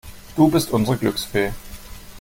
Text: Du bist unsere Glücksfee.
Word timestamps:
Du 0.35 0.49
bist 0.49 0.71
unsere 0.71 0.97
Glücksfee. 0.97 1.51